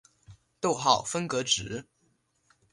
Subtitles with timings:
[0.59, 1.85] 逗号分隔值。